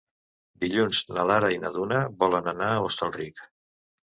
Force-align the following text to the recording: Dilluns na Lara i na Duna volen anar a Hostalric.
Dilluns 0.63 1.01
na 1.17 1.25
Lara 1.31 1.51
i 1.57 1.59
na 1.67 1.71
Duna 1.75 2.01
volen 2.25 2.51
anar 2.53 2.71
a 2.71 2.81
Hostalric. 2.87 3.45